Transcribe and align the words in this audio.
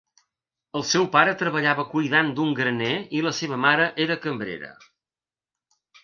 El 0.77 0.83
seu 0.91 1.03
pare 1.15 1.33
treballava 1.41 1.83
cuidant 1.91 2.31
d'un 2.39 2.55
graner 2.59 2.93
i 3.19 3.21
la 3.25 3.33
seva 3.41 3.59
mare 3.65 3.85
era 4.07 4.17
cambrera. 4.23 4.71